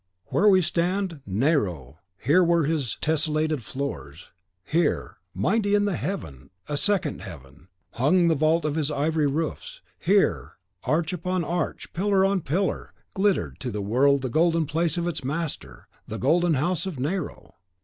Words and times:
Where 0.29 0.49
we 0.49 0.63
stand 0.63 1.11
reigned 1.11 1.21
Nero, 1.27 1.99
here 2.17 2.43
were 2.43 2.63
his 2.63 2.97
tessellated 3.03 3.61
floors; 3.61 4.31
here, 4.63 5.17
"Mighty 5.35 5.75
in 5.75 5.85
the 5.85 5.95
heaven, 5.95 6.49
a 6.67 6.75
second 6.75 7.21
heaven," 7.21 7.67
hung 7.91 8.27
the 8.27 8.33
vault 8.33 8.65
of 8.65 8.73
his 8.73 8.89
ivory 8.89 9.27
roofs; 9.27 9.81
here, 9.99 10.53
arch 10.85 11.13
upon 11.13 11.43
arch, 11.43 11.93
pillar 11.93 12.25
on 12.25 12.41
pillar, 12.41 12.95
glittered 13.13 13.59
to 13.59 13.69
the 13.69 13.79
world 13.83 14.23
the 14.23 14.29
golden 14.29 14.65
palace 14.65 14.97
of 14.97 15.07
its 15.07 15.23
master, 15.23 15.87
the 16.07 16.17
Golden 16.17 16.55
House 16.55 16.87
of 16.87 16.99
Nero. 16.99 17.53